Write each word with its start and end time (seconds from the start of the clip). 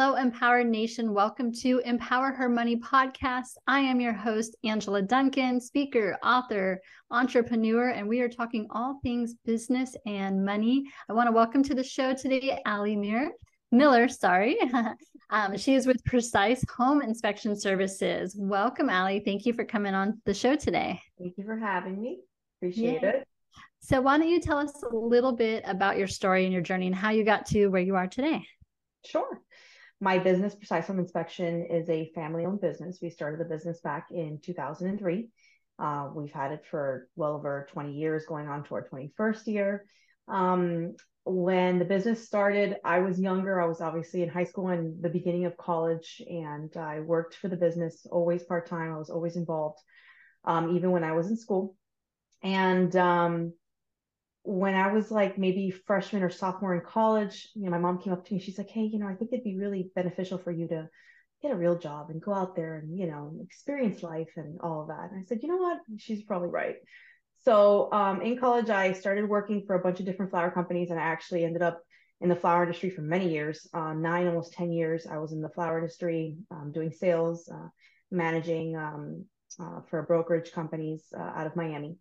Hello, 0.00 0.14
Empowered 0.14 0.68
Nation. 0.68 1.12
Welcome 1.12 1.50
to 1.54 1.82
Empower 1.84 2.30
Her 2.30 2.48
Money 2.48 2.76
podcast. 2.76 3.56
I 3.66 3.80
am 3.80 4.00
your 4.00 4.12
host, 4.12 4.54
Angela 4.62 5.02
Duncan, 5.02 5.60
speaker, 5.60 6.16
author, 6.22 6.80
entrepreneur, 7.10 7.88
and 7.88 8.08
we 8.08 8.20
are 8.20 8.28
talking 8.28 8.68
all 8.70 9.00
things 9.02 9.34
business 9.44 9.96
and 10.06 10.44
money. 10.44 10.84
I 11.08 11.14
want 11.14 11.26
to 11.26 11.32
welcome 11.32 11.64
to 11.64 11.74
the 11.74 11.82
show 11.82 12.14
today 12.14 12.62
Ali 12.64 12.94
Mir. 12.94 13.32
Miller, 13.72 14.06
sorry. 14.06 14.56
um, 15.30 15.56
she 15.56 15.74
is 15.74 15.84
with 15.84 16.04
Precise 16.04 16.64
Home 16.76 17.02
Inspection 17.02 17.58
Services. 17.58 18.36
Welcome, 18.38 18.90
Ali. 18.90 19.20
Thank 19.24 19.46
you 19.46 19.52
for 19.52 19.64
coming 19.64 19.94
on 19.94 20.22
the 20.24 20.32
show 20.32 20.54
today. 20.54 21.00
Thank 21.18 21.36
you 21.38 21.44
for 21.44 21.56
having 21.56 22.00
me. 22.00 22.20
Appreciate 22.60 23.02
yeah. 23.02 23.08
it. 23.08 23.28
So, 23.80 24.00
why 24.00 24.16
don't 24.16 24.28
you 24.28 24.40
tell 24.40 24.58
us 24.58 24.80
a 24.88 24.94
little 24.94 25.32
bit 25.32 25.64
about 25.66 25.98
your 25.98 26.06
story 26.06 26.44
and 26.44 26.52
your 26.52 26.62
journey 26.62 26.86
and 26.86 26.94
how 26.94 27.10
you 27.10 27.24
got 27.24 27.46
to 27.46 27.66
where 27.66 27.82
you 27.82 27.96
are 27.96 28.06
today? 28.06 28.46
Sure. 29.04 29.40
My 30.00 30.18
business, 30.18 30.54
Precise 30.54 30.86
Home 30.86 31.00
Inspection, 31.00 31.66
is 31.66 31.88
a 31.88 32.10
family 32.14 32.46
owned 32.46 32.60
business. 32.60 33.00
We 33.02 33.10
started 33.10 33.40
the 33.40 33.44
business 33.44 33.80
back 33.80 34.08
in 34.12 34.38
2003. 34.44 35.28
Uh, 35.78 36.10
we've 36.14 36.32
had 36.32 36.52
it 36.52 36.64
for 36.70 37.08
well 37.16 37.34
over 37.34 37.66
20 37.72 37.92
years, 37.92 38.24
going 38.26 38.46
on 38.46 38.62
to 38.64 38.74
our 38.74 38.88
21st 38.88 39.46
year. 39.46 39.84
Um, 40.28 40.94
when 41.24 41.78
the 41.78 41.84
business 41.84 42.24
started, 42.24 42.76
I 42.84 43.00
was 43.00 43.20
younger. 43.20 43.60
I 43.60 43.66
was 43.66 43.80
obviously 43.80 44.22
in 44.22 44.28
high 44.28 44.44
school 44.44 44.68
and 44.68 45.02
the 45.02 45.08
beginning 45.08 45.46
of 45.46 45.56
college, 45.56 46.22
and 46.28 46.74
I 46.76 47.00
worked 47.00 47.34
for 47.34 47.48
the 47.48 47.56
business 47.56 48.06
always 48.10 48.44
part 48.44 48.68
time. 48.68 48.92
I 48.92 48.98
was 48.98 49.10
always 49.10 49.36
involved, 49.36 49.78
um, 50.44 50.76
even 50.76 50.92
when 50.92 51.04
I 51.04 51.12
was 51.12 51.28
in 51.28 51.36
school. 51.36 51.76
And 52.42 52.94
um, 52.94 53.52
when 54.48 54.74
I 54.74 54.90
was 54.90 55.10
like 55.10 55.36
maybe 55.36 55.70
freshman 55.70 56.22
or 56.22 56.30
sophomore 56.30 56.74
in 56.74 56.80
college, 56.80 57.48
you 57.54 57.64
know, 57.64 57.70
my 57.70 57.78
mom 57.78 58.00
came 58.00 58.14
up 58.14 58.24
to 58.24 58.34
me. 58.34 58.40
She's 58.40 58.56
like, 58.56 58.70
"Hey, 58.70 58.84
you 58.84 58.98
know, 58.98 59.06
I 59.06 59.14
think 59.14 59.30
it'd 59.30 59.44
be 59.44 59.58
really 59.58 59.90
beneficial 59.94 60.38
for 60.38 60.50
you 60.50 60.66
to 60.68 60.88
get 61.42 61.52
a 61.52 61.56
real 61.56 61.78
job 61.78 62.08
and 62.08 62.20
go 62.20 62.32
out 62.32 62.56
there 62.56 62.76
and 62.76 62.98
you 62.98 63.06
know 63.06 63.36
experience 63.42 64.02
life 64.02 64.30
and 64.36 64.58
all 64.62 64.80
of 64.80 64.88
that." 64.88 65.10
And 65.10 65.20
I 65.20 65.24
said, 65.24 65.42
"You 65.42 65.48
know 65.48 65.58
what? 65.58 65.80
She's 65.98 66.22
probably 66.22 66.48
right." 66.48 66.76
So 67.44 67.92
um, 67.92 68.22
in 68.22 68.38
college, 68.38 68.70
I 68.70 68.92
started 68.92 69.28
working 69.28 69.64
for 69.66 69.76
a 69.76 69.80
bunch 69.80 70.00
of 70.00 70.06
different 70.06 70.30
flower 70.30 70.50
companies, 70.50 70.90
and 70.90 70.98
I 70.98 71.02
actually 71.04 71.44
ended 71.44 71.60
up 71.60 71.82
in 72.22 72.30
the 72.30 72.36
flower 72.36 72.62
industry 72.62 72.88
for 72.88 73.02
many 73.02 73.30
years 73.30 73.68
uh, 73.74 73.92
nine, 73.92 74.26
almost 74.28 74.54
10 74.54 74.72
years. 74.72 75.06
I 75.06 75.18
was 75.18 75.32
in 75.32 75.42
the 75.42 75.50
flower 75.50 75.78
industry 75.78 76.38
um, 76.50 76.72
doing 76.72 76.90
sales, 76.90 77.50
uh, 77.52 77.68
managing 78.10 78.76
um, 78.76 79.26
uh, 79.60 79.80
for 79.90 80.02
brokerage 80.04 80.52
companies 80.52 81.04
uh, 81.14 81.22
out 81.22 81.46
of 81.46 81.54
Miami 81.54 81.98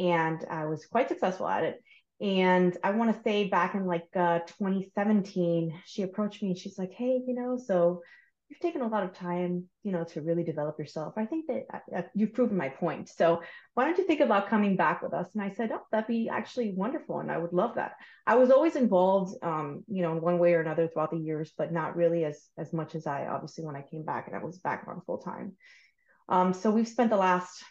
and 0.00 0.44
I 0.50 0.64
was 0.64 0.86
quite 0.86 1.08
successful 1.08 1.46
at 1.46 1.64
it. 1.64 1.82
And 2.20 2.76
I 2.82 2.90
want 2.90 3.14
to 3.14 3.22
say 3.22 3.48
back 3.48 3.74
in 3.74 3.86
like 3.86 4.08
uh, 4.16 4.40
2017, 4.40 5.80
she 5.86 6.02
approached 6.02 6.42
me 6.42 6.50
and 6.50 6.58
she's 6.58 6.78
like, 6.78 6.92
"Hey, 6.92 7.20
you 7.26 7.34
know, 7.34 7.58
so 7.58 8.02
you've 8.48 8.60
taken 8.60 8.82
a 8.82 8.88
lot 8.88 9.04
of 9.04 9.14
time, 9.14 9.66
you 9.84 9.92
know, 9.92 10.04
to 10.04 10.20
really 10.20 10.42
develop 10.42 10.78
yourself. 10.78 11.14
I 11.16 11.24
think 11.24 11.46
that 11.46 11.62
uh, 11.72 11.98
uh, 11.98 12.02
you've 12.14 12.34
proven 12.34 12.56
my 12.56 12.68
point. 12.68 13.08
So 13.08 13.42
why 13.74 13.84
don't 13.84 13.96
you 13.96 14.06
think 14.06 14.20
about 14.20 14.48
coming 14.48 14.76
back 14.76 15.02
with 15.02 15.14
us?" 15.14 15.28
And 15.34 15.42
I 15.42 15.50
said, 15.50 15.70
"Oh, 15.72 15.82
that'd 15.92 16.08
be 16.08 16.28
actually 16.30 16.72
wonderful, 16.72 17.20
and 17.20 17.30
I 17.30 17.38
would 17.38 17.52
love 17.52 17.74
that." 17.76 17.92
I 18.26 18.36
was 18.36 18.50
always 18.50 18.76
involved, 18.76 19.36
um, 19.42 19.84
you 19.86 20.02
know, 20.02 20.12
in 20.12 20.22
one 20.22 20.38
way 20.38 20.54
or 20.54 20.60
another 20.60 20.88
throughout 20.88 21.10
the 21.10 21.18
years, 21.18 21.52
but 21.56 21.72
not 21.72 21.96
really 21.96 22.24
as 22.24 22.48
as 22.58 22.72
much 22.72 22.94
as 22.94 23.06
I 23.06 23.26
obviously 23.26 23.64
when 23.64 23.76
I 23.76 23.82
came 23.82 24.04
back 24.04 24.26
and 24.26 24.36
I 24.36 24.44
was 24.44 24.58
back 24.58 24.84
on 24.88 25.02
full 25.06 25.18
time. 25.18 25.56
Um, 26.28 26.52
so 26.52 26.70
we've 26.70 26.88
spent 26.88 27.10
the 27.10 27.16
last 27.16 27.64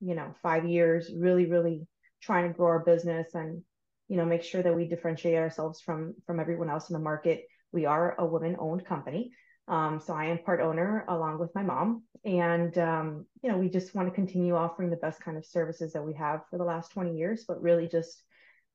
you 0.00 0.14
know 0.14 0.34
five 0.42 0.64
years 0.64 1.10
really 1.16 1.46
really 1.46 1.86
trying 2.22 2.48
to 2.48 2.54
grow 2.54 2.68
our 2.68 2.84
business 2.84 3.34
and 3.34 3.62
you 4.08 4.16
know 4.16 4.24
make 4.24 4.42
sure 4.42 4.62
that 4.62 4.74
we 4.74 4.86
differentiate 4.86 5.36
ourselves 5.36 5.80
from 5.80 6.14
from 6.26 6.40
everyone 6.40 6.70
else 6.70 6.90
in 6.90 6.94
the 6.94 7.00
market. 7.00 7.44
We 7.72 7.86
are 7.86 8.14
a 8.18 8.26
woman 8.26 8.56
owned 8.58 8.84
company. 8.86 9.32
Um, 9.68 9.98
so 9.98 10.14
i 10.14 10.26
am 10.26 10.38
part 10.38 10.60
owner 10.60 11.04
along 11.08 11.40
with 11.40 11.52
my 11.56 11.62
mom. 11.62 12.04
And 12.24 12.76
um, 12.78 13.26
you 13.42 13.50
know 13.50 13.58
we 13.58 13.68
just 13.68 13.94
want 13.94 14.08
to 14.08 14.14
continue 14.14 14.54
offering 14.54 14.90
the 14.90 14.96
best 14.96 15.20
kind 15.20 15.36
of 15.36 15.44
services 15.44 15.92
that 15.92 16.04
we 16.04 16.14
have 16.14 16.42
for 16.50 16.58
the 16.58 16.64
last 16.64 16.92
20 16.92 17.16
years 17.16 17.44
but 17.48 17.60
really 17.60 17.88
just 17.88 18.22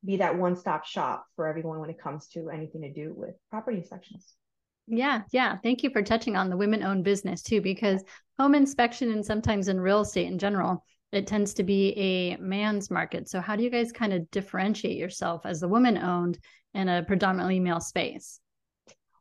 be 0.04 0.18
that 0.18 0.38
one-stop 0.38 0.86
shop 0.86 1.26
for 1.36 1.48
everyone 1.48 1.80
when 1.80 1.90
it 1.90 2.02
comes 2.02 2.28
to 2.28 2.50
anything 2.50 2.82
to 2.82 2.92
do 2.92 3.14
with 3.16 3.36
property 3.50 3.78
inspections. 3.78 4.34
Yeah, 4.88 5.22
yeah. 5.32 5.58
Thank 5.62 5.84
you 5.84 5.90
for 5.92 6.02
touching 6.02 6.36
on 6.36 6.50
the 6.50 6.58
women 6.58 6.84
owned 6.84 7.04
business 7.04 7.42
too, 7.42 7.62
because 7.62 8.04
home 8.38 8.56
inspection 8.56 9.12
and 9.12 9.26
sometimes 9.26 9.68
in 9.68 9.80
real 9.80 10.02
estate 10.02 10.28
in 10.28 10.40
general, 10.40 10.84
it 11.12 11.28
tends 11.28 11.54
to 11.56 11.64
be 11.64 11.94
a 11.98 12.38
man's 12.38 12.90
market. 12.90 13.30
So 13.30 13.42
how 13.42 13.56
do 13.56 13.64
you 13.64 13.70
guys 13.70 13.92
kind 13.92 14.14
of 14.14 14.30
differentiate 14.32 14.98
yourself 14.98 15.46
as 15.46 15.60
the 15.60 15.68
woman 15.68 15.98
owned 15.98 16.40
in 16.74 16.88
a 16.88 17.04
predominantly 17.04 17.60
male 17.60 17.82
space? 17.82 18.40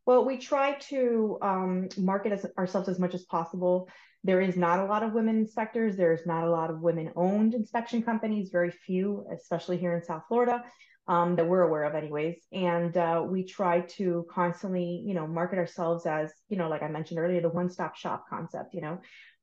Well, 0.06 0.24
we 0.24 0.38
try 0.38 0.74
to 0.88 1.38
um, 1.42 1.88
market 1.96 2.32
as, 2.32 2.46
ourselves 2.58 2.88
as 2.88 2.98
much 2.98 3.14
as 3.14 3.24
possible. 3.24 3.88
There 4.24 4.40
is 4.40 4.56
not 4.56 4.78
a 4.80 4.84
lot 4.84 5.02
of 5.02 5.12
women 5.12 5.36
inspectors. 5.38 5.96
There's 5.96 6.26
not 6.26 6.44
a 6.44 6.50
lot 6.50 6.70
of 6.70 6.80
women 6.80 7.10
owned 7.16 7.54
inspection 7.54 8.02
companies, 8.02 8.50
very 8.50 8.70
few, 8.70 9.26
especially 9.32 9.78
here 9.78 9.96
in 9.96 10.02
South 10.02 10.22
Florida. 10.28 10.64
Um, 11.08 11.34
that 11.36 11.48
we're 11.48 11.62
aware 11.62 11.84
of 11.84 11.96
anyways 11.96 12.36
and 12.52 12.96
uh, 12.96 13.24
we 13.26 13.42
try 13.42 13.80
to 13.80 14.24
constantly 14.30 15.02
you 15.04 15.12
know 15.12 15.26
market 15.26 15.58
ourselves 15.58 16.06
as 16.06 16.30
you 16.48 16.56
know 16.56 16.68
like 16.68 16.84
i 16.84 16.88
mentioned 16.88 17.18
earlier 17.18 17.40
the 17.40 17.48
one-stop 17.48 17.96
shop 17.96 18.26
concept 18.30 18.74
you 18.74 18.80
know 18.80 19.00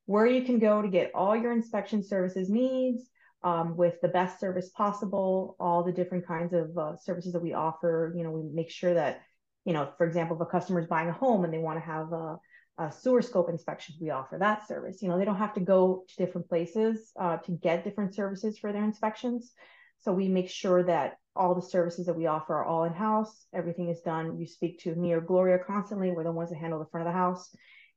where 0.07 0.25
you 0.25 0.41
can 0.41 0.57
go 0.57 0.81
to 0.81 0.88
get 0.88 1.12
all 1.13 1.35
your 1.35 1.51
inspection 1.51 2.01
services 2.01 2.50
needs 2.50 3.03
um, 3.44 3.78
with 3.78 4.00
the 4.01 4.07
best 4.07 4.40
service 4.40 4.69
possible, 4.69 5.56
all 5.59 5.84
the 5.84 5.91
different 5.91 6.25
kinds 6.25 6.53
of 6.53 6.75
uh, 6.78 6.95
services 6.95 7.34
that 7.34 7.44
we 7.44 7.53
offer. 7.53 8.13
You 8.16 8.23
know, 8.23 8.31
we 8.31 8.44
make 8.51 8.72
sure 8.72 8.94
that, 8.94 9.22
you 9.66 9.73
know, 9.73 9.91
for 9.97 10.07
example, 10.07 10.38
if 10.38 10.41
a 10.41 10.45
customer 10.45 10.79
is 10.79 10.88
buying 10.88 11.09
a 11.09 11.13
home 11.13 11.44
and 11.44 11.53
they 11.53 11.59
want 11.59 11.78
to 11.78 11.85
have 11.85 12.13
a, 12.13 12.38
a, 12.78 12.91
sewer 12.91 13.22
scope 13.22 13.50
inspection, 13.50 13.95
we 14.01 14.09
offer 14.09 14.38
that 14.40 14.66
service. 14.66 15.01
You 15.01 15.09
know, 15.09 15.19
they 15.19 15.25
don't 15.25 15.35
have 15.35 15.53
to 15.56 15.59
go 15.59 16.06
to 16.07 16.25
different 16.25 16.47
places 16.47 17.12
uh, 17.19 17.38
to 17.38 17.51
get 17.51 17.84
different 17.84 18.16
services 18.16 18.57
for 18.57 18.72
their 18.72 18.85
inspections. 18.85 19.51
So 20.00 20.13
we 20.13 20.29
make 20.29 20.50
sure 20.50 20.84
that 20.84 21.18
all 21.35 21.53
the 21.53 21.62
services 21.62 22.06
that 22.06 22.16
we 22.16 22.28
offer 22.28 22.56
are 22.56 22.66
all 22.66 22.85
in 22.85 22.94
house. 22.94 23.45
Everything 23.53 23.89
is 23.89 24.00
done. 24.00 24.39
You 24.39 24.47
speak 24.47 24.79
to 24.84 24.95
me 24.95 25.12
or 25.12 25.22
Gloria 25.22 25.59
constantly. 25.59 26.12
We're 26.12 26.24
the 26.24 26.31
ones 26.31 26.50
that 26.50 26.59
handle 26.59 26.79
the 26.79 26.85
front 26.85 27.06
of 27.06 27.13
the 27.13 27.19
house. 27.19 27.53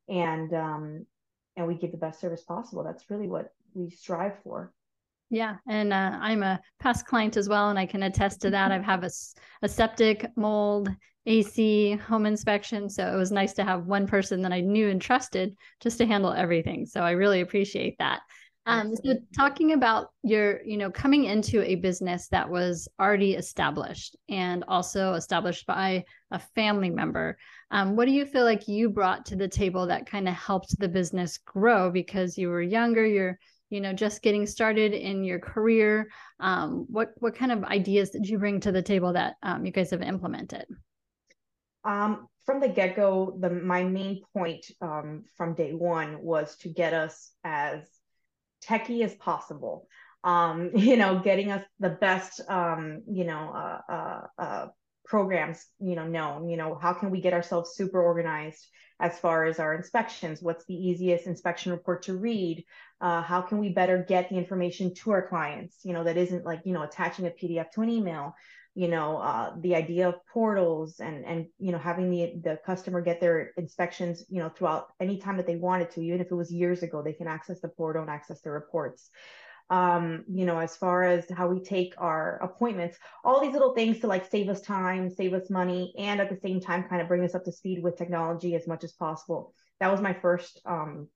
And 0.08 0.52
um, 0.52 1.06
and 1.60 1.68
we 1.68 1.74
give 1.74 1.92
the 1.92 1.98
best 1.98 2.20
service 2.20 2.42
possible. 2.42 2.82
That's 2.82 3.08
really 3.10 3.28
what 3.28 3.52
we 3.74 3.90
strive 3.90 4.34
for. 4.42 4.72
Yeah, 5.28 5.56
and 5.68 5.92
uh, 5.92 6.18
I'm 6.20 6.42
a 6.42 6.60
past 6.80 7.06
client 7.06 7.36
as 7.36 7.48
well, 7.48 7.70
and 7.70 7.78
I 7.78 7.86
can 7.86 8.02
attest 8.02 8.40
to 8.40 8.50
that. 8.50 8.72
I've 8.72 8.84
have 8.84 9.04
a, 9.04 9.10
a 9.62 9.68
septic, 9.68 10.26
mold, 10.36 10.88
AC, 11.26 11.92
home 11.92 12.26
inspection, 12.26 12.88
so 12.88 13.06
it 13.06 13.16
was 13.16 13.30
nice 13.30 13.52
to 13.54 13.64
have 13.64 13.86
one 13.86 14.08
person 14.08 14.42
that 14.42 14.52
I 14.52 14.60
knew 14.60 14.88
and 14.88 15.00
trusted 15.00 15.54
just 15.80 15.98
to 15.98 16.06
handle 16.06 16.32
everything. 16.32 16.84
So 16.84 17.02
I 17.02 17.12
really 17.12 17.42
appreciate 17.42 17.96
that. 17.98 18.22
Um, 18.66 18.94
so 18.94 19.14
talking 19.34 19.72
about 19.72 20.10
your, 20.22 20.62
you 20.64 20.76
know, 20.76 20.90
coming 20.90 21.24
into 21.24 21.62
a 21.62 21.76
business 21.76 22.28
that 22.28 22.48
was 22.48 22.88
already 23.00 23.34
established 23.34 24.16
and 24.28 24.64
also 24.68 25.14
established 25.14 25.66
by 25.66 26.04
a 26.30 26.38
family 26.54 26.90
member, 26.90 27.38
um, 27.70 27.96
what 27.96 28.04
do 28.04 28.12
you 28.12 28.26
feel 28.26 28.44
like 28.44 28.68
you 28.68 28.90
brought 28.90 29.24
to 29.26 29.36
the 29.36 29.48
table 29.48 29.86
that 29.86 30.06
kind 30.06 30.28
of 30.28 30.34
helped 30.34 30.78
the 30.78 30.88
business 30.88 31.38
grow 31.38 31.90
because 31.90 32.36
you 32.36 32.48
were 32.48 32.62
younger, 32.62 33.06
you're, 33.06 33.38
you 33.70 33.80
know, 33.80 33.94
just 33.94 34.20
getting 34.20 34.46
started 34.46 34.92
in 34.92 35.24
your 35.24 35.38
career? 35.38 36.10
Um, 36.38 36.86
what 36.90 37.12
what 37.16 37.34
kind 37.34 37.52
of 37.52 37.64
ideas 37.64 38.10
did 38.10 38.28
you 38.28 38.38
bring 38.38 38.60
to 38.60 38.72
the 38.72 38.82
table 38.82 39.14
that 39.14 39.36
um, 39.42 39.64
you 39.64 39.72
guys 39.72 39.90
have 39.90 40.02
implemented? 40.02 40.66
Um, 41.84 42.28
from 42.44 42.60
the 42.60 42.68
get 42.68 42.94
go, 42.94 43.38
the 43.40 43.48
my 43.48 43.84
main 43.84 44.20
point 44.34 44.66
um, 44.82 45.24
from 45.36 45.54
day 45.54 45.72
one 45.72 46.22
was 46.22 46.56
to 46.58 46.68
get 46.68 46.92
us 46.92 47.30
as 47.42 47.80
techy 48.60 49.02
as 49.02 49.14
possible. 49.14 49.88
Um, 50.24 50.70
you 50.74 50.96
know, 50.96 51.18
getting 51.18 51.50
us 51.50 51.64
the 51.78 51.90
best, 51.90 52.40
um, 52.48 53.02
you 53.10 53.24
know, 53.24 53.52
uh, 53.54 53.92
uh, 53.92 54.26
uh, 54.38 54.66
programs, 55.04 55.66
you 55.80 55.96
know, 55.96 56.06
known. 56.06 56.48
You 56.48 56.56
know, 56.56 56.78
how 56.80 56.92
can 56.92 57.10
we 57.10 57.20
get 57.20 57.32
ourselves 57.32 57.74
super 57.74 58.00
organized 58.00 58.66
as 59.00 59.18
far 59.18 59.44
as 59.44 59.58
our 59.58 59.74
inspections? 59.74 60.40
What's 60.42 60.64
the 60.66 60.74
easiest 60.74 61.26
inspection 61.26 61.72
report 61.72 62.02
to 62.04 62.16
read? 62.16 62.64
Uh, 63.00 63.22
how 63.22 63.40
can 63.40 63.58
we 63.58 63.70
better 63.70 64.04
get 64.06 64.28
the 64.28 64.36
information 64.36 64.94
to 64.94 65.10
our 65.12 65.26
clients? 65.26 65.78
You 65.82 65.94
know, 65.94 66.04
that 66.04 66.16
isn't 66.16 66.44
like 66.44 66.60
you 66.64 66.72
know 66.72 66.82
attaching 66.82 67.26
a 67.26 67.30
PDF 67.30 67.70
to 67.72 67.82
an 67.82 67.90
email 67.90 68.34
you 68.74 68.88
know 68.88 69.18
uh, 69.18 69.52
the 69.60 69.74
idea 69.74 70.08
of 70.08 70.14
portals 70.32 71.00
and 71.00 71.24
and 71.24 71.46
you 71.58 71.72
know 71.72 71.78
having 71.78 72.10
the 72.10 72.34
the 72.42 72.58
customer 72.64 73.00
get 73.00 73.20
their 73.20 73.52
inspections 73.56 74.24
you 74.28 74.40
know 74.40 74.48
throughout 74.48 74.88
any 75.00 75.18
time 75.18 75.36
that 75.36 75.46
they 75.46 75.56
wanted 75.56 75.90
to 75.90 76.00
even 76.00 76.20
if 76.20 76.30
it 76.30 76.34
was 76.34 76.52
years 76.52 76.82
ago 76.82 77.02
they 77.02 77.12
can 77.12 77.26
access 77.26 77.60
the 77.60 77.68
portal 77.68 78.02
and 78.02 78.10
access 78.10 78.40
the 78.40 78.50
reports. 78.50 79.10
Um, 79.68 80.24
you 80.28 80.46
know 80.46 80.58
as 80.58 80.76
far 80.76 81.04
as 81.04 81.26
how 81.30 81.46
we 81.46 81.60
take 81.62 81.94
our 81.96 82.40
appointments 82.42 82.98
all 83.22 83.40
these 83.40 83.52
little 83.52 83.72
things 83.72 84.00
to 84.00 84.08
like 84.08 84.28
save 84.28 84.48
us 84.48 84.60
time 84.62 85.08
save 85.08 85.32
us 85.32 85.48
money 85.48 85.94
and 85.96 86.20
at 86.20 86.28
the 86.28 86.40
same 86.42 86.60
time 86.60 86.88
kind 86.88 87.00
of 87.00 87.06
bring 87.06 87.24
us 87.24 87.36
up 87.36 87.44
to 87.44 87.52
speed 87.52 87.80
with 87.80 87.96
technology 87.96 88.56
as 88.56 88.66
much 88.66 88.82
as 88.82 88.92
possible. 88.92 89.54
That 89.78 89.92
was 89.92 90.00
my 90.00 90.12
first 90.12 90.60
um, 90.66 91.08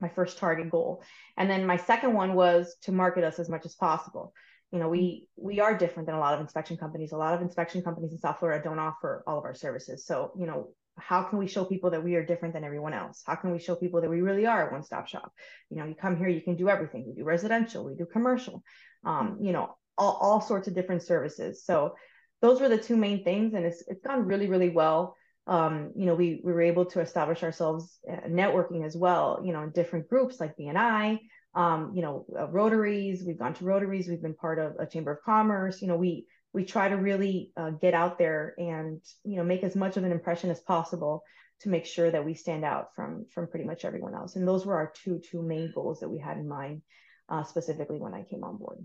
my 0.00 0.08
first 0.08 0.38
target 0.38 0.70
goal. 0.70 1.02
And 1.36 1.48
then 1.48 1.66
my 1.66 1.76
second 1.76 2.14
one 2.14 2.34
was 2.34 2.76
to 2.82 2.92
market 2.92 3.24
us 3.24 3.38
as 3.38 3.48
much 3.48 3.64
as 3.64 3.74
possible 3.74 4.32
you 4.74 4.80
know 4.80 4.88
we 4.88 5.26
we 5.36 5.60
are 5.60 5.78
different 5.78 6.06
than 6.06 6.16
a 6.16 6.20
lot 6.20 6.34
of 6.34 6.40
inspection 6.40 6.76
companies 6.76 7.12
a 7.12 7.16
lot 7.16 7.34
of 7.34 7.40
inspection 7.40 7.80
companies 7.80 8.12
in 8.12 8.18
south 8.18 8.38
florida 8.40 8.62
don't 8.62 8.78
offer 8.78 9.22
all 9.26 9.38
of 9.38 9.44
our 9.44 9.54
services 9.54 10.04
so 10.04 10.32
you 10.36 10.46
know 10.46 10.68
how 10.98 11.22
can 11.24 11.38
we 11.38 11.46
show 11.46 11.64
people 11.64 11.90
that 11.90 12.04
we 12.04 12.14
are 12.14 12.24
different 12.24 12.54
than 12.54 12.64
everyone 12.64 12.94
else? 12.94 13.22
How 13.26 13.34
can 13.34 13.52
we 13.52 13.58
show 13.58 13.74
people 13.74 14.00
that 14.00 14.10
we 14.10 14.20
really 14.20 14.46
are 14.46 14.68
a 14.68 14.72
one 14.72 14.84
stop 14.84 15.08
shop? 15.08 15.32
You 15.70 15.78
know, 15.78 15.86
you 15.86 15.94
come 15.94 16.16
here, 16.16 16.28
you 16.28 16.40
can 16.40 16.56
do 16.56 16.68
everything. 16.68 17.04
We 17.06 17.14
do 17.14 17.24
residential, 17.24 17.84
we 17.84 17.94
do 17.94 18.06
commercial, 18.06 18.62
um, 19.04 19.38
you 19.40 19.52
know, 19.52 19.76
all, 19.98 20.18
all 20.20 20.40
sorts 20.40 20.68
of 20.68 20.74
different 20.74 21.02
services. 21.02 21.64
So 21.64 21.96
those 22.40 22.60
were 22.60 22.68
the 22.68 22.78
two 22.78 22.96
main 22.96 23.24
things, 23.24 23.54
and 23.54 23.64
it's 23.64 23.82
it's 23.88 24.02
gone 24.02 24.26
really 24.26 24.48
really 24.48 24.70
well. 24.70 25.16
Um, 25.46 25.92
you 25.96 26.06
know, 26.06 26.14
we 26.14 26.40
we 26.44 26.52
were 26.52 26.62
able 26.62 26.86
to 26.86 27.00
establish 27.00 27.42
ourselves 27.42 27.98
uh, 28.10 28.28
networking 28.28 28.84
as 28.84 28.96
well. 28.96 29.40
You 29.44 29.52
know, 29.52 29.62
in 29.62 29.70
different 29.70 30.08
groups 30.08 30.40
like 30.40 30.56
BNI, 30.56 31.18
um, 31.54 31.92
you 31.94 32.02
know, 32.02 32.26
uh, 32.38 32.48
Rotaries. 32.48 33.24
We've 33.24 33.38
gone 33.38 33.54
to 33.54 33.64
Rotaries. 33.64 34.08
We've 34.08 34.22
been 34.22 34.34
part 34.34 34.58
of 34.58 34.74
a 34.78 34.86
Chamber 34.86 35.12
of 35.12 35.22
Commerce. 35.22 35.80
You 35.80 35.88
know, 35.88 35.96
we 35.96 36.26
we 36.52 36.64
try 36.64 36.88
to 36.88 36.96
really 36.96 37.52
uh, 37.56 37.70
get 37.70 37.94
out 37.94 38.18
there 38.18 38.54
and 38.58 39.00
you 39.24 39.36
know 39.36 39.44
make 39.44 39.62
as 39.62 39.76
much 39.76 39.96
of 39.96 40.04
an 40.04 40.12
impression 40.12 40.50
as 40.50 40.60
possible 40.60 41.22
to 41.60 41.68
make 41.68 41.86
sure 41.86 42.10
that 42.10 42.24
we 42.24 42.34
stand 42.34 42.64
out 42.64 42.94
from 42.94 43.26
from 43.32 43.46
pretty 43.46 43.64
much 43.64 43.84
everyone 43.84 44.14
else. 44.14 44.36
And 44.36 44.46
those 44.46 44.66
were 44.66 44.76
our 44.76 44.92
two 45.02 45.20
two 45.30 45.42
main 45.42 45.72
goals 45.74 46.00
that 46.00 46.08
we 46.08 46.18
had 46.18 46.36
in 46.36 46.48
mind 46.48 46.82
uh, 47.28 47.44
specifically 47.44 47.98
when 47.98 48.14
I 48.14 48.22
came 48.22 48.44
on 48.44 48.56
board. 48.56 48.78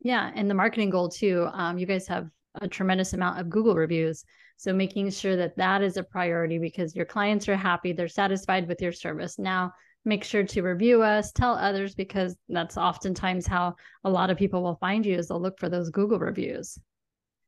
Yeah, 0.00 0.30
and 0.34 0.50
the 0.50 0.54
marketing 0.54 0.90
goal 0.90 1.08
too. 1.08 1.48
Um, 1.52 1.78
you 1.78 1.86
guys 1.86 2.06
have 2.08 2.28
a 2.60 2.68
tremendous 2.68 3.12
amount 3.12 3.40
of 3.40 3.50
Google 3.50 3.74
reviews. 3.74 4.24
So 4.56 4.72
making 4.72 5.10
sure 5.10 5.36
that 5.36 5.56
that 5.56 5.82
is 5.82 5.96
a 5.96 6.02
priority 6.04 6.58
because 6.58 6.94
your 6.94 7.06
clients 7.06 7.48
are 7.48 7.56
happy, 7.56 7.92
they're 7.92 8.08
satisfied 8.08 8.68
with 8.68 8.80
your 8.80 8.92
service. 8.92 9.38
Now, 9.38 9.72
make 10.04 10.24
sure 10.24 10.44
to 10.44 10.62
review 10.62 11.02
us, 11.02 11.32
tell 11.32 11.54
others 11.54 11.94
because 11.94 12.36
that's 12.48 12.76
oftentimes 12.76 13.46
how 13.46 13.74
a 14.04 14.10
lot 14.10 14.30
of 14.30 14.36
people 14.36 14.62
will 14.62 14.76
find 14.76 15.04
you 15.06 15.16
is 15.16 15.28
they'll 15.28 15.40
look 15.40 15.58
for 15.58 15.68
those 15.68 15.90
Google 15.90 16.18
reviews. 16.18 16.78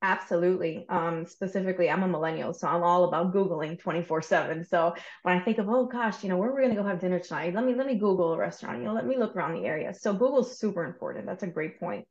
Absolutely. 0.03 0.87
Um, 0.89 1.25
specifically, 1.25 1.89
I'm 1.89 2.03
a 2.03 2.09
millennial, 2.09 2.53
so 2.53 2.69
I'm 2.69 2.83
all 2.83 3.05
about 3.05 3.33
Googling 3.33 3.79
24 3.79 4.23
seven. 4.23 4.65
So 4.65 4.95
when 5.23 5.37
I 5.37 5.41
think 5.41 5.59
of, 5.59 5.69
oh 5.69 5.87
gosh, 5.87 6.23
you 6.23 6.29
know, 6.29 6.37
where 6.37 6.53
we're 6.53 6.61
going 6.61 6.75
to 6.75 6.81
go 6.81 6.87
have 6.87 7.01
dinner 7.01 7.19
tonight, 7.19 7.55
let 7.55 7.65
me, 7.65 7.75
let 7.75 7.87
me 7.87 7.95
Google 7.95 8.35
a 8.35 8.37
restaurant, 8.37 8.79
you 8.79 8.85
know, 8.85 8.93
let 8.93 9.07
me 9.07 9.17
look 9.17 9.35
around 9.35 9.55
the 9.55 9.67
area. 9.67 9.95
So 9.95 10.13
Google's 10.13 10.59
super 10.59 10.85
important. 10.85 11.27
That's 11.27 11.43
a 11.43 11.49
great 11.49 11.81
point. 11.81 12.07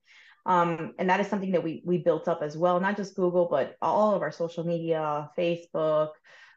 Um, 0.45 0.93
and 0.99 1.09
that 1.09 1.19
is 1.19 1.27
something 1.27 1.51
that 1.51 1.63
we 1.63 1.81
we 1.85 1.97
built 1.97 2.27
up 2.27 2.41
as 2.43 2.55
well, 2.55 2.79
not 2.79 2.97
just 2.97 3.15
Google, 3.15 3.47
but 3.49 3.75
all 3.81 4.13
of 4.13 4.21
our 4.21 4.31
social 4.31 4.63
media, 4.63 5.29
Facebook, 5.37 6.09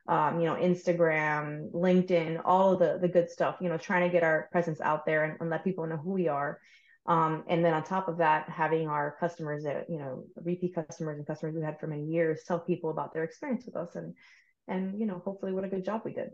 um, 0.08 0.40
you 0.40 0.46
know, 0.46 0.54
Instagram, 0.54 1.70
LinkedIn, 1.72 2.40
all 2.44 2.72
of 2.72 2.78
the 2.78 2.98
the 3.00 3.08
good 3.08 3.30
stuff. 3.30 3.56
You 3.60 3.68
know, 3.68 3.76
trying 3.76 4.08
to 4.08 4.12
get 4.12 4.24
our 4.24 4.48
presence 4.50 4.80
out 4.80 5.06
there 5.06 5.24
and, 5.24 5.36
and 5.40 5.50
let 5.50 5.64
people 5.64 5.86
know 5.86 5.98
who 5.98 6.12
we 6.12 6.28
are. 6.28 6.58
Um, 7.06 7.44
and 7.48 7.64
then 7.64 7.72
on 7.72 7.84
top 7.84 8.08
of 8.08 8.18
that, 8.18 8.48
having 8.48 8.88
our 8.88 9.16
customers 9.20 9.64
that 9.64 9.86
you 9.88 9.98
know, 9.98 10.24
repeat 10.36 10.74
customers 10.74 11.18
and 11.18 11.26
customers 11.26 11.54
we 11.54 11.62
had 11.62 11.78
for 11.78 11.86
many 11.86 12.04
years 12.04 12.42
tell 12.46 12.58
people 12.58 12.90
about 12.90 13.14
their 13.14 13.24
experience 13.24 13.64
with 13.64 13.76
us 13.76 13.94
and 13.94 14.14
and 14.66 14.98
you 14.98 15.06
know, 15.06 15.20
hopefully, 15.24 15.52
what 15.52 15.64
a 15.64 15.68
good 15.68 15.84
job 15.84 16.02
we 16.04 16.12
did. 16.12 16.30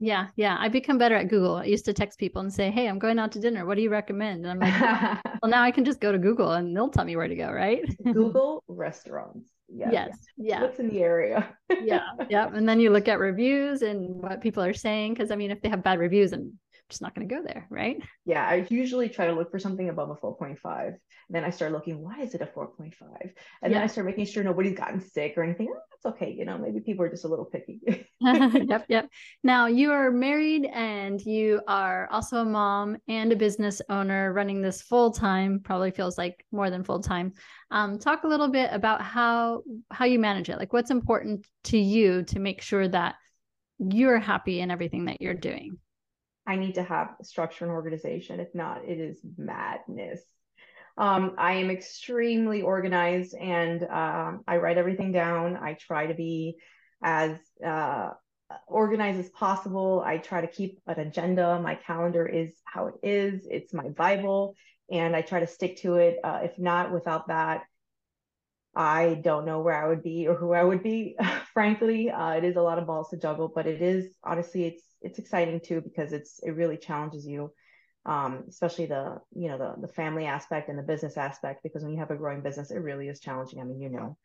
Yeah, 0.00 0.28
yeah. 0.34 0.56
I 0.58 0.68
become 0.68 0.98
better 0.98 1.14
at 1.14 1.28
Google. 1.28 1.56
I 1.56 1.64
used 1.66 1.84
to 1.84 1.92
text 1.92 2.18
people 2.18 2.42
and 2.42 2.52
say, 2.52 2.72
"Hey, 2.72 2.88
I'm 2.88 2.98
going 2.98 3.20
out 3.20 3.30
to 3.32 3.40
dinner. 3.40 3.64
What 3.64 3.76
do 3.76 3.82
you 3.82 3.90
recommend?" 3.90 4.44
And 4.44 4.50
I'm 4.50 4.58
like, 4.58 5.22
"Well, 5.42 5.50
now 5.50 5.62
I 5.62 5.70
can 5.70 5.84
just 5.84 6.00
go 6.00 6.10
to 6.10 6.18
Google 6.18 6.50
and 6.50 6.76
they'll 6.76 6.88
tell 6.88 7.04
me 7.04 7.14
where 7.14 7.28
to 7.28 7.36
go." 7.36 7.52
Right? 7.52 7.84
Google 8.02 8.64
restaurants. 8.68 9.51
Yeah, 9.74 9.90
yes. 9.90 10.18
Yeah. 10.36 10.62
What's 10.62 10.78
in 10.78 10.88
the 10.88 11.02
area? 11.02 11.56
yeah. 11.82 12.02
Yeah. 12.28 12.48
And 12.52 12.68
then 12.68 12.78
you 12.78 12.90
look 12.90 13.08
at 13.08 13.18
reviews 13.18 13.82
and 13.82 14.22
what 14.22 14.40
people 14.40 14.62
are 14.62 14.74
saying. 14.74 15.14
Because 15.14 15.30
I 15.30 15.36
mean, 15.36 15.50
if 15.50 15.62
they 15.62 15.68
have 15.68 15.82
bad 15.82 15.98
reviews, 15.98 16.32
and 16.32 16.52
just 16.92 17.02
not 17.02 17.14
going 17.14 17.26
to 17.26 17.34
go 17.34 17.42
there, 17.42 17.66
right? 17.70 17.96
Yeah, 18.26 18.46
I 18.46 18.66
usually 18.68 19.08
try 19.08 19.26
to 19.26 19.32
look 19.32 19.50
for 19.50 19.58
something 19.58 19.88
above 19.88 20.10
a 20.10 20.14
4.5. 20.14 20.86
And 20.86 20.96
Then 21.30 21.42
I 21.42 21.50
start 21.50 21.72
looking, 21.72 22.02
why 22.02 22.20
is 22.20 22.34
it 22.34 22.42
a 22.42 22.46
4.5? 22.46 22.92
And 23.10 23.32
yeah. 23.62 23.68
then 23.68 23.82
I 23.82 23.86
start 23.86 24.06
making 24.06 24.26
sure 24.26 24.44
nobody's 24.44 24.76
gotten 24.76 25.00
sick 25.00 25.34
or 25.36 25.42
anything. 25.42 25.68
Oh, 25.74 25.80
that's 25.90 26.14
okay. 26.14 26.30
You 26.30 26.44
know, 26.44 26.58
maybe 26.58 26.80
people 26.80 27.04
are 27.04 27.08
just 27.08 27.24
a 27.24 27.28
little 27.28 27.46
picky. 27.46 27.80
yep, 28.20 28.84
yep. 28.88 29.08
Now 29.42 29.66
you 29.66 29.90
are 29.90 30.10
married 30.10 30.66
and 30.66 31.20
you 31.22 31.62
are 31.66 32.08
also 32.12 32.42
a 32.42 32.44
mom 32.44 32.98
and 33.08 33.32
a 33.32 33.36
business 33.36 33.80
owner 33.88 34.32
running 34.34 34.60
this 34.60 34.82
full 34.82 35.10
time, 35.10 35.60
probably 35.64 35.90
feels 35.90 36.18
like 36.18 36.44
more 36.52 36.68
than 36.68 36.84
full 36.84 37.00
time. 37.00 37.32
Um, 37.70 37.98
talk 37.98 38.24
a 38.24 38.28
little 38.28 38.48
bit 38.48 38.68
about 38.70 39.00
how 39.00 39.62
how 39.90 40.04
you 40.04 40.18
manage 40.18 40.50
it. 40.50 40.58
Like 40.58 40.74
what's 40.74 40.90
important 40.90 41.46
to 41.64 41.78
you 41.78 42.22
to 42.24 42.38
make 42.38 42.60
sure 42.60 42.86
that 42.86 43.14
you're 43.78 44.18
happy 44.18 44.60
in 44.60 44.70
everything 44.70 45.06
that 45.06 45.22
you're 45.22 45.34
doing. 45.34 45.78
I 46.46 46.56
need 46.56 46.74
to 46.74 46.82
have 46.82 47.14
structure 47.22 47.64
and 47.64 47.72
organization. 47.72 48.40
If 48.40 48.54
not, 48.54 48.84
it 48.84 48.98
is 48.98 49.18
madness. 49.38 50.20
Um, 50.98 51.34
I 51.38 51.54
am 51.54 51.70
extremely 51.70 52.62
organized 52.62 53.34
and 53.34 53.82
um, 53.84 54.44
I 54.46 54.56
write 54.58 54.76
everything 54.76 55.12
down. 55.12 55.56
I 55.56 55.74
try 55.74 56.06
to 56.06 56.14
be 56.14 56.56
as 57.02 57.38
uh, 57.64 58.10
organized 58.66 59.18
as 59.18 59.30
possible. 59.30 60.02
I 60.04 60.18
try 60.18 60.40
to 60.40 60.46
keep 60.46 60.80
an 60.86 61.00
agenda. 61.00 61.60
My 61.60 61.76
calendar 61.76 62.26
is 62.26 62.52
how 62.64 62.88
it 62.88 62.94
is, 63.02 63.46
it's 63.50 63.72
my 63.72 63.88
Bible, 63.88 64.54
and 64.90 65.16
I 65.16 65.22
try 65.22 65.40
to 65.40 65.46
stick 65.46 65.78
to 65.78 65.96
it. 65.96 66.18
Uh, 66.22 66.40
if 66.42 66.58
not, 66.58 66.92
without 66.92 67.28
that, 67.28 67.62
I 68.74 69.20
don't 69.22 69.46
know 69.46 69.60
where 69.60 69.82
I 69.82 69.88
would 69.88 70.02
be 70.02 70.28
or 70.28 70.34
who 70.34 70.52
I 70.52 70.62
would 70.62 70.82
be. 70.82 71.16
Frankly, 71.52 72.10
uh, 72.10 72.32
it 72.32 72.44
is 72.44 72.56
a 72.56 72.62
lot 72.62 72.78
of 72.78 72.86
balls 72.86 73.10
to 73.10 73.16
juggle, 73.16 73.50
but 73.54 73.66
it 73.66 73.82
is 73.82 74.14
honestly, 74.24 74.64
it's 74.64 74.82
it's 75.02 75.18
exciting 75.18 75.60
too 75.60 75.80
because 75.80 76.12
it's 76.12 76.40
it 76.42 76.50
really 76.50 76.76
challenges 76.76 77.26
you, 77.26 77.52
um, 78.06 78.44
especially 78.48 78.86
the 78.86 79.18
you 79.34 79.48
know 79.48 79.58
the 79.58 79.74
the 79.80 79.92
family 79.92 80.26
aspect 80.26 80.68
and 80.68 80.78
the 80.78 80.82
business 80.82 81.16
aspect 81.16 81.62
because 81.62 81.82
when 81.82 81.92
you 81.92 81.98
have 81.98 82.10
a 82.10 82.16
growing 82.16 82.40
business, 82.40 82.70
it 82.70 82.78
really 82.78 83.08
is 83.08 83.20
challenging. 83.20 83.60
I 83.60 83.64
mean, 83.64 83.80
you 83.80 83.90
know, 83.90 84.16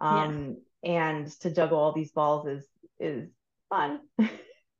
um, 0.00 0.56
yeah. 0.82 1.12
and 1.12 1.40
to 1.40 1.50
juggle 1.50 1.78
all 1.78 1.92
these 1.92 2.12
balls 2.12 2.46
is 2.46 2.66
is 2.98 3.30
fun. 3.68 4.00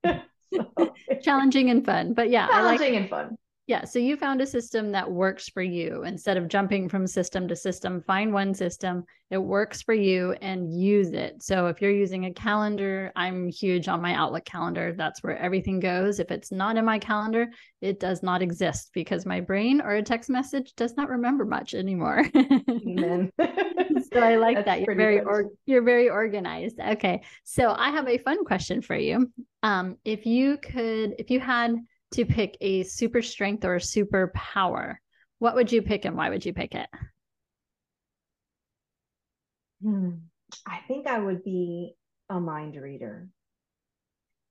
so, 0.05 0.95
challenging 1.23 1.71
and 1.71 1.85
fun, 1.85 2.15
but 2.15 2.31
yeah, 2.31 2.49
challenging 2.49 2.95
like, 2.95 3.01
and 3.03 3.11
fun. 3.11 3.37
Yeah. 3.67 3.85
So 3.85 3.99
you 3.99 4.19
found 4.19 4.43
a 4.43 4.47
system 4.47 4.93
that 4.93 5.11
works 5.11 5.49
for 5.49 5.63
you 5.63 6.05
instead 6.05 6.37
of 6.37 6.49
jumping 6.49 6.87
from 6.87 7.07
system 7.07 7.49
to 7.49 7.57
system. 7.57 8.03
Find 8.03 8.31
one 8.31 8.53
system, 8.53 9.05
it 9.31 9.39
works 9.39 9.81
for 9.81 9.95
you 9.95 10.33
and 10.43 10.71
use 10.71 11.13
it. 11.13 11.43
So 11.43 11.69
if 11.69 11.81
you're 11.81 11.91
using 11.91 12.27
a 12.27 12.33
calendar, 12.33 13.11
I'm 13.17 13.49
huge 13.49 13.89
on 13.89 14.03
my 14.03 14.15
Outlook 14.15 14.45
calendar. 14.45 14.95
That's 14.97 15.23
where 15.23 15.39
everything 15.39 15.81
goes. 15.81 16.21
If 16.21 16.31
it's 16.31 16.53
not 16.53 16.77
in 16.77 16.85
my 16.85 16.99
calendar, 16.99 17.49
it 17.81 17.99
does 18.01 18.23
not 18.23 18.43
exist 18.43 18.91
because 18.93 19.25
my 19.25 19.41
brain 19.41 19.81
or 19.81 19.93
a 19.93 20.03
text 20.03 20.29
message 20.29 20.75
does 20.77 20.97
not 20.97 21.09
remember 21.09 21.45
much 21.45 21.75
anymore. 21.75 22.25
So 24.13 24.21
I 24.21 24.37
like 24.37 24.57
That's 24.57 24.67
that. 24.67 24.81
You're 24.83 24.95
very 24.95 25.21
or, 25.21 25.51
you're 25.67 25.83
very 25.83 26.09
organized. 26.09 26.79
Okay. 26.79 27.23
So 27.43 27.75
I 27.77 27.91
have 27.91 28.07
a 28.07 28.19
fun 28.19 28.45
question 28.45 28.81
for 28.83 28.97
you. 28.97 29.33
Um, 29.63 29.97
if 30.05 30.27
you 30.27 30.59
could, 30.59 31.15
if 31.19 31.31
you 31.31 31.41
had 31.41 31.77
to 32.15 32.25
pick 32.25 32.57
a 32.61 32.83
super 32.85 33.23
strength 33.23 33.65
or 33.65 33.77
a 33.77 33.81
super 33.81 34.33
power, 34.35 35.01
what 35.39 35.55
would 35.55 35.71
you 35.71 35.83
pick 35.83 36.05
and 36.05 36.17
why 36.17 36.31
would 36.31 36.45
you 36.45 36.53
pick 36.53 36.75
it? 36.75 36.89
Hmm. 39.83 40.11
I 40.67 40.81
think 40.89 41.07
I 41.07 41.19
would 41.19 41.45
be 41.45 41.95
a 42.31 42.41
mind 42.41 42.77
reader. 42.77 43.29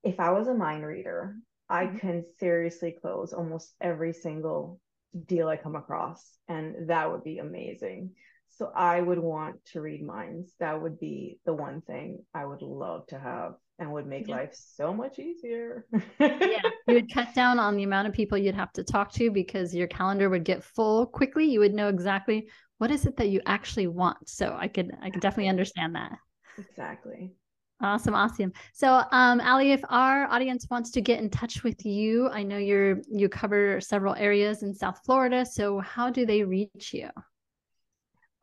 If 0.02 0.20
I 0.20 0.30
was 0.30 0.48
a 0.48 0.54
mind 0.54 0.84
reader, 0.84 1.36
I 1.68 1.86
mm-hmm. 1.86 1.96
can 1.98 2.24
seriously 2.38 2.96
close 3.00 3.32
almost 3.32 3.74
every 3.80 4.12
single 4.12 4.80
deal 5.26 5.48
I 5.48 5.56
come 5.56 5.76
across, 5.76 6.38
and 6.48 6.88
that 6.88 7.10
would 7.10 7.24
be 7.24 7.38
amazing. 7.38 8.10
So 8.50 8.70
I 8.74 9.00
would 9.00 9.18
want 9.18 9.64
to 9.72 9.80
read 9.80 10.04
minds. 10.04 10.52
That 10.60 10.80
would 10.80 11.00
be 11.00 11.40
the 11.44 11.54
one 11.54 11.80
thing 11.80 12.24
I 12.32 12.44
would 12.44 12.62
love 12.62 13.06
to 13.08 13.18
have 13.18 13.54
and 13.78 13.92
would 13.92 14.06
make 14.06 14.28
yeah. 14.28 14.36
life 14.36 14.54
so 14.54 14.92
much 14.92 15.18
easier. 15.18 15.86
yeah, 16.20 16.62
you 16.86 16.94
would 16.94 17.12
cut 17.12 17.34
down 17.34 17.58
on 17.58 17.76
the 17.76 17.82
amount 17.82 18.08
of 18.08 18.14
people 18.14 18.38
you'd 18.38 18.54
have 18.54 18.72
to 18.72 18.84
talk 18.84 19.12
to 19.12 19.30
because 19.30 19.74
your 19.74 19.88
calendar 19.88 20.30
would 20.30 20.44
get 20.44 20.62
full 20.62 21.06
quickly. 21.06 21.44
You 21.44 21.60
would 21.60 21.74
know 21.74 21.88
exactly 21.88 22.48
what 22.78 22.90
is 22.90 23.06
it 23.06 23.16
that 23.16 23.30
you 23.30 23.40
actually 23.46 23.88
want. 23.88 24.28
So 24.28 24.56
I 24.58 24.68
could 24.68 24.92
I 25.02 25.10
could 25.10 25.20
definitely 25.20 25.48
understand 25.48 25.94
that. 25.96 26.12
Exactly. 26.58 27.34
Awesome, 27.82 28.14
awesome. 28.14 28.52
So, 28.72 29.02
um, 29.10 29.40
Ali, 29.40 29.72
if 29.72 29.82
our 29.90 30.26
audience 30.26 30.68
wants 30.70 30.90
to 30.92 31.00
get 31.00 31.20
in 31.20 31.28
touch 31.28 31.64
with 31.64 31.84
you, 31.84 32.28
I 32.28 32.42
know 32.42 32.56
you're 32.56 33.00
you 33.10 33.28
cover 33.28 33.80
several 33.80 34.14
areas 34.14 34.62
in 34.62 34.72
South 34.72 35.00
Florida. 35.04 35.44
So, 35.44 35.80
how 35.80 36.08
do 36.08 36.24
they 36.24 36.44
reach 36.44 36.94
you? 36.94 37.08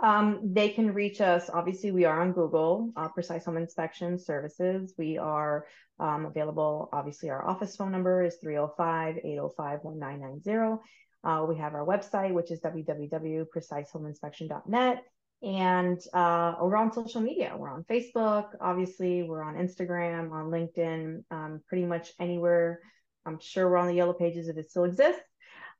Um, 0.01 0.53
they 0.53 0.69
can 0.69 0.93
reach 0.93 1.19
us. 1.21 1.49
Obviously, 1.53 1.91
we 1.91 2.05
are 2.05 2.21
on 2.21 2.31
Google, 2.33 2.91
uh, 2.95 3.09
Precise 3.09 3.45
Home 3.45 3.57
Inspection 3.57 4.17
Services. 4.17 4.95
We 4.97 5.19
are 5.19 5.67
um, 5.99 6.25
available. 6.25 6.89
Obviously, 6.91 7.29
our 7.29 7.47
office 7.47 7.75
phone 7.75 7.91
number 7.91 8.23
is 8.23 8.37
305 8.41 9.19
805 9.23 9.83
1990. 9.83 10.81
Uh, 11.23 11.45
we 11.47 11.55
have 11.57 11.75
our 11.75 11.85
website, 11.85 12.33
which 12.33 12.49
is 12.49 12.59
www.precisehomeinspection.net. 12.61 15.03
And 15.43 15.99
uh, 16.13 16.55
we're 16.61 16.77
on 16.77 16.93
social 16.93 17.21
media. 17.21 17.53
We're 17.55 17.71
on 17.71 17.83
Facebook, 17.83 18.55
obviously. 18.59 19.21
We're 19.23 19.43
on 19.43 19.53
Instagram, 19.55 20.31
on 20.31 20.49
LinkedIn, 20.51 21.23
um, 21.29 21.61
pretty 21.67 21.85
much 21.85 22.11
anywhere. 22.19 22.79
I'm 23.25 23.39
sure 23.39 23.69
we're 23.69 23.77
on 23.77 23.87
the 23.87 23.93
yellow 23.93 24.13
pages 24.13 24.47
if 24.47 24.57
it 24.57 24.71
still 24.71 24.85
exists. 24.85 25.21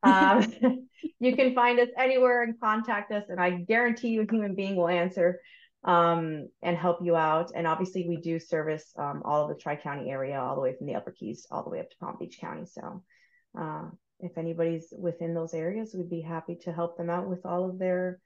Um, 0.03 0.51
you 1.19 1.35
can 1.35 1.53
find 1.53 1.79
us 1.79 1.89
anywhere 1.97 2.43
and 2.43 2.59
contact 2.59 3.11
us, 3.11 3.25
and 3.29 3.39
I 3.39 3.51
guarantee 3.51 4.09
you 4.09 4.21
a 4.21 4.31
human 4.31 4.55
being 4.55 4.75
will 4.75 4.87
answer. 4.89 5.39
um, 5.83 6.47
and 6.61 6.77
help 6.77 6.99
you 7.01 7.15
out. 7.15 7.51
And 7.55 7.65
obviously, 7.65 8.07
we 8.07 8.17
do 8.17 8.39
service 8.39 8.93
um, 8.97 9.23
all 9.25 9.43
of 9.43 9.49
the 9.49 9.61
Tri 9.61 9.75
County 9.75 10.11
area, 10.11 10.39
all 10.39 10.55
the 10.55 10.61
way 10.61 10.75
from 10.77 10.87
the 10.87 10.95
Upper 10.95 11.11
Keys 11.11 11.47
all 11.49 11.63
the 11.63 11.69
way 11.69 11.79
up 11.79 11.89
to 11.89 11.97
Palm 11.97 12.17
Beach 12.19 12.37
County. 12.39 12.65
So, 12.65 13.03
uh, 13.59 13.85
if 14.19 14.37
anybody's 14.37 14.93
within 14.95 15.33
those 15.33 15.53
areas, 15.55 15.95
we'd 15.95 16.09
be 16.09 16.21
happy 16.21 16.55
to 16.63 16.71
help 16.71 16.97
them 16.97 17.09
out 17.09 17.27
with 17.27 17.45
all 17.45 17.67
of 17.67 17.79
their 17.79 18.19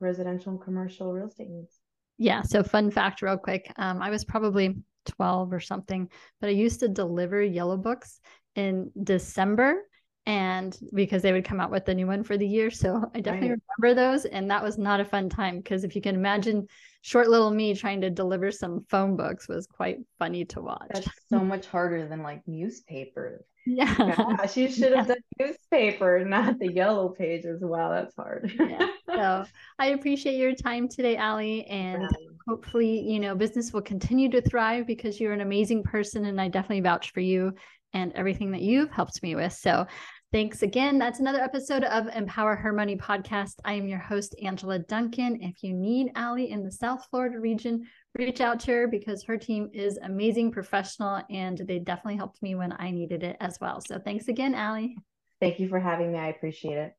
residential 0.00 0.52
and 0.52 0.60
commercial 0.60 1.12
real 1.12 1.28
estate 1.28 1.48
needs. 1.48 1.78
Yeah. 2.18 2.42
So, 2.42 2.62
fun 2.62 2.90
fact, 2.90 3.22
real 3.22 3.38
quick 3.38 3.72
um, 3.76 4.02
I 4.02 4.10
was 4.10 4.24
probably 4.24 4.76
12 5.06 5.52
or 5.52 5.60
something, 5.60 6.10
but 6.40 6.48
I 6.48 6.52
used 6.52 6.80
to 6.80 6.88
deliver 6.88 7.42
yellow 7.42 7.78
books 7.78 8.20
in 8.54 8.90
December 9.02 9.82
and 10.26 10.78
because 10.94 11.22
they 11.22 11.32
would 11.32 11.44
come 11.44 11.60
out 11.60 11.70
with 11.70 11.84
the 11.84 11.94
new 11.94 12.06
one 12.06 12.22
for 12.22 12.36
the 12.36 12.46
year. 12.46 12.70
So 12.70 13.10
I 13.14 13.20
definitely 13.20 13.50
right. 13.50 13.60
remember 13.80 14.00
those. 14.00 14.24
And 14.24 14.50
that 14.50 14.62
was 14.62 14.78
not 14.78 15.00
a 15.00 15.04
fun 15.04 15.28
time 15.28 15.58
because 15.58 15.82
if 15.82 15.96
you 15.96 16.02
can 16.02 16.14
imagine 16.14 16.68
short 17.02 17.28
little 17.28 17.50
me 17.50 17.74
trying 17.74 18.00
to 18.02 18.10
deliver 18.10 18.52
some 18.52 18.84
phone 18.88 19.16
books 19.16 19.48
was 19.48 19.66
quite 19.66 19.98
funny 20.20 20.44
to 20.46 20.60
watch. 20.60 20.90
That's 20.92 21.08
so 21.28 21.38
much 21.44 21.66
harder 21.66 22.06
than 22.06 22.22
like 22.22 22.42
newspapers. 22.46 23.42
Yeah. 23.66 23.94
Gosh, 24.16 24.56
you 24.56 24.68
should 24.72 24.92
have 24.92 25.08
yeah. 25.08 25.14
done 25.14 25.24
newspaper, 25.40 26.24
not 26.24 26.58
the 26.60 26.72
yellow 26.72 27.08
pages. 27.08 27.60
Wow, 27.62 27.90
that's 27.90 28.14
hard. 28.14 28.52
yeah. 28.58 28.88
So 29.08 29.44
I 29.78 29.86
appreciate 29.88 30.36
your 30.36 30.54
time 30.54 30.88
today, 30.88 31.16
Ali. 31.16 31.64
And 31.66 32.08
hopefully, 32.46 33.00
you 33.00 33.18
know, 33.18 33.34
business 33.34 33.72
will 33.72 33.82
continue 33.82 34.28
to 34.30 34.40
thrive 34.40 34.86
because 34.86 35.20
you're 35.20 35.32
an 35.32 35.40
amazing 35.40 35.82
person. 35.82 36.26
And 36.26 36.40
I 36.40 36.48
definitely 36.48 36.80
vouch 36.80 37.12
for 37.12 37.20
you 37.20 37.54
and 37.92 38.12
everything 38.14 38.50
that 38.52 38.62
you've 38.62 38.90
helped 38.90 39.22
me 39.22 39.34
with. 39.34 39.52
So 39.52 39.86
thanks 40.32 40.62
again. 40.62 40.98
That's 40.98 41.20
another 41.20 41.40
episode 41.40 41.84
of 41.84 42.08
Empower 42.08 42.56
Her 42.56 42.72
Money 42.72 42.96
podcast. 42.96 43.54
I 43.64 43.74
am 43.74 43.86
your 43.86 43.98
host, 43.98 44.34
Angela 44.42 44.78
Duncan. 44.78 45.40
If 45.42 45.62
you 45.62 45.74
need 45.74 46.12
Ali 46.16 46.50
in 46.50 46.62
the 46.62 46.72
South 46.72 47.06
Florida 47.10 47.38
region, 47.38 47.82
reach 48.18 48.40
out 48.40 48.60
to 48.60 48.72
her 48.72 48.88
because 48.88 49.22
her 49.24 49.36
team 49.36 49.68
is 49.72 49.98
amazing, 49.98 50.52
professional, 50.52 51.22
and 51.30 51.58
they 51.66 51.78
definitely 51.78 52.16
helped 52.16 52.42
me 52.42 52.54
when 52.54 52.74
I 52.78 52.90
needed 52.90 53.22
it 53.22 53.36
as 53.40 53.58
well. 53.60 53.80
So 53.80 53.98
thanks 53.98 54.28
again, 54.28 54.54
Ali. 54.54 54.96
Thank 55.40 55.58
you 55.60 55.68
for 55.68 55.80
having 55.80 56.12
me. 56.12 56.18
I 56.18 56.28
appreciate 56.28 56.78
it. 56.78 56.94